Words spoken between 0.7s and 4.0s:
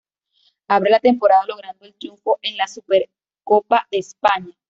la temporada logrando el triunfo en la Supercopa de